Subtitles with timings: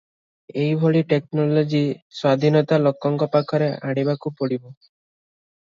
[0.61, 4.77] ଏହିଭଳି ଟେକନୋଲୋଜି ସ୍ୱାଧୀନତା ଲୋକଙ୍କ ପାଖରେ ଆଣିବାକୁ ପଡ଼ିବ।